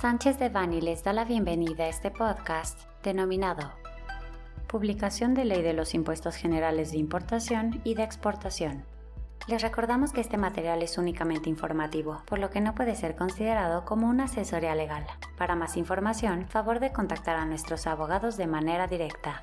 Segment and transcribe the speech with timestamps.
[0.00, 3.70] Sánchez de Bani les da la bienvenida a este podcast denominado
[4.66, 8.86] Publicación de Ley de los Impuestos Generales de Importación y de Exportación.
[9.46, 13.84] Les recordamos que este material es únicamente informativo, por lo que no puede ser considerado
[13.84, 15.06] como una asesoría legal.
[15.36, 19.42] Para más información, favor de contactar a nuestros abogados de manera directa.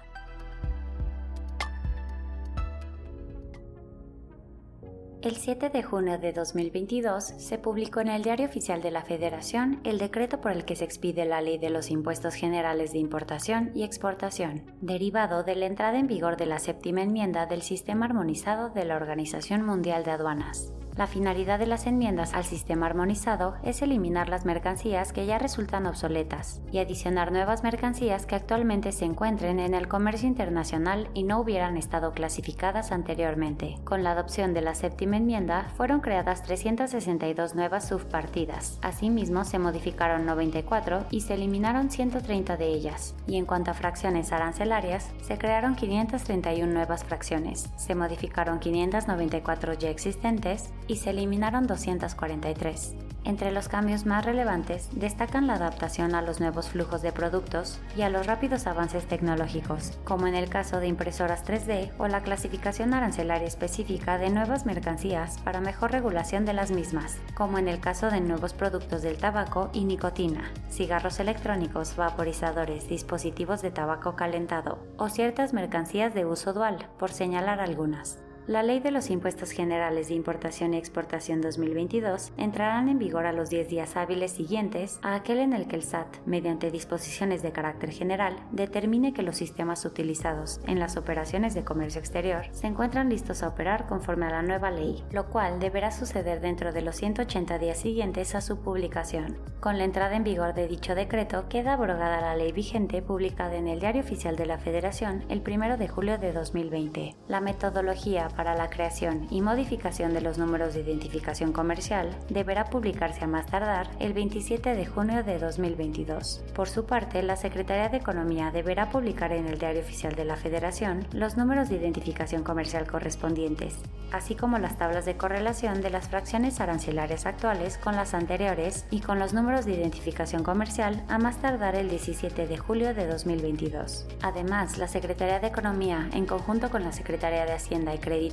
[5.28, 9.82] El 7 de junio de 2022 se publicó en el Diario Oficial de la Federación
[9.84, 13.71] el decreto por el que se expide la Ley de los Impuestos Generales de Importación
[13.75, 18.70] y Exportación, derivado de la entrada en vigor de la séptima enmienda del Sistema Armonizado
[18.70, 20.71] de la Organización Mundial de Aduanas.
[20.97, 25.86] La finalidad de las enmiendas al sistema armonizado es eliminar las mercancías que ya resultan
[25.86, 31.39] obsoletas y adicionar nuevas mercancías que actualmente se encuentren en el comercio internacional y no
[31.39, 33.78] hubieran estado clasificadas anteriormente.
[33.83, 38.80] Con la adopción de la séptima enmienda fueron creadas 362 nuevas subpartidas.
[38.81, 43.14] Asimismo, se modificaron 94 y se eliminaron 130 de ellas.
[43.28, 49.92] Y en cuanto a fracciones arancelarias, se crearon 531 nuevas fracciones, se modificaron 594 ya
[49.92, 52.96] existentes y se eliminaron 243.
[53.28, 58.04] Entre los cambios más relevantes destacan la adaptación a los nuevos flujos de productos y
[58.04, 62.94] a los rápidos avances tecnológicos, como en el caso de impresoras 3D o la clasificación
[62.94, 68.10] arancelaria específica de nuevas mercancías para mejor regulación de las mismas, como en el caso
[68.10, 75.10] de nuevos productos del tabaco y nicotina, cigarros electrónicos, vaporizadores, dispositivos de tabaco calentado o
[75.10, 78.20] ciertas mercancías de uso dual, por señalar algunas.
[78.48, 83.34] La Ley de los Impuestos Generales de Importación y Exportación 2022 entrarán en vigor a
[83.34, 87.52] los 10 días hábiles siguientes a aquel en el que el SAT, mediante disposiciones de
[87.52, 93.09] carácter general, determine que los sistemas utilizados en las operaciones de comercio exterior se encuentran
[93.09, 96.95] listos a operar conforme a la nueva ley, lo cual deberá suceder dentro de los
[96.95, 99.38] 180 días siguientes a su publicación.
[99.59, 103.68] Con la entrada en vigor de dicho decreto, queda abrogada la ley vigente publicada en
[103.68, 107.18] el Diario Oficial de la Federación el 1 de julio de 2020.
[107.28, 113.25] La metodología para la creación y modificación de los números de identificación comercial deberá publicarse
[113.25, 116.44] a más tardar el 27 de junio de 2022.
[116.53, 120.36] Por su parte, la Secretaría de Economía deberá publicar en el Diario Oficial de la
[120.36, 123.76] Federación los números de identificación comercial correspondientes,
[124.12, 129.00] así como las tablas de correlación de las fracciones arancelarias actuales con las anteriores y
[129.02, 134.06] con los números de identificación comercial a más tardar el 17 de julio de 2022.
[134.22, 138.27] Además, la Secretaría de Economía, en conjunto con la Secretaría de Hacienda y Crédito,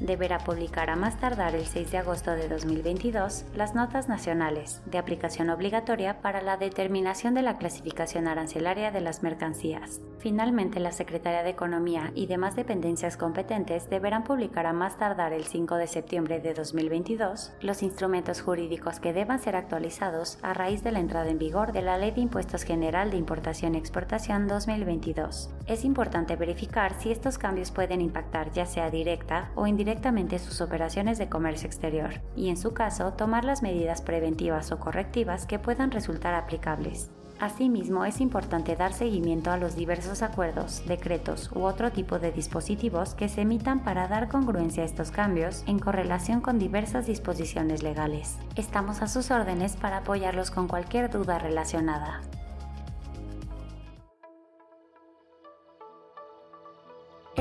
[0.00, 4.98] Deberá publicar a más tardar el 6 de agosto de 2022 las notas nacionales de
[4.98, 10.00] aplicación obligatoria para la determinación de la clasificación arancelaria de las mercancías.
[10.18, 15.44] Finalmente, la Secretaría de Economía y demás dependencias competentes deberán publicar a más tardar el
[15.44, 20.92] 5 de septiembre de 2022 los instrumentos jurídicos que deban ser actualizados a raíz de
[20.92, 25.50] la entrada en vigor de la Ley de Impuestos General de Importación y Exportación 2022.
[25.66, 31.18] Es importante verificar si estos cambios pueden impactar ya sea directa o indirectamente sus operaciones
[31.18, 35.90] de comercio exterior y en su caso tomar las medidas preventivas o correctivas que puedan
[35.90, 37.10] resultar aplicables.
[37.40, 43.14] Asimismo, es importante dar seguimiento a los diversos acuerdos, decretos u otro tipo de dispositivos
[43.14, 48.38] que se emitan para dar congruencia a estos cambios en correlación con diversas disposiciones legales.
[48.54, 52.20] Estamos a sus órdenes para apoyarlos con cualquier duda relacionada.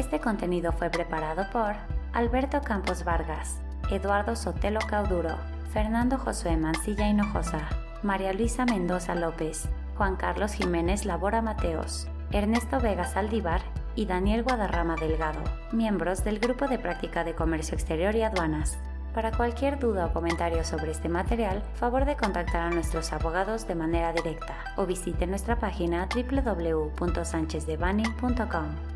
[0.01, 1.75] Este contenido fue preparado por
[2.13, 3.59] Alberto Campos Vargas,
[3.91, 5.37] Eduardo Sotelo Cauduro,
[5.73, 7.69] Fernando Josué Mancilla Hinojosa,
[8.01, 13.61] María Luisa Mendoza López, Juan Carlos Jiménez Labora Mateos, Ernesto Vega Saldívar
[13.95, 18.79] y Daniel Guadarrama Delgado, miembros del Grupo de Práctica de Comercio Exterior y Aduanas.
[19.13, 23.75] Para cualquier duda o comentario sobre este material, favor de contactar a nuestros abogados de
[23.75, 28.90] manera directa o visite nuestra página www.sanchezdevani.com.